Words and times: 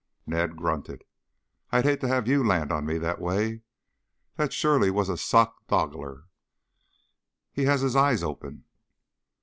Ned 0.25 0.57
grunted. 0.57 1.03
"I'd 1.71 1.85
hate 1.85 2.01
to 2.01 2.07
have 2.07 2.27
you 2.27 2.43
land 2.43 2.71
on 2.71 2.87
me 2.87 2.97
that 2.97 3.21
way. 3.21 3.61
That 4.35 4.51
surely 4.51 4.89
was 4.89 5.09
a 5.09 5.15
sockdolager. 5.15 6.23
He 7.51 7.65
has 7.65 7.81
his 7.81 7.95
eyes 7.95 8.23
open." 8.23 8.63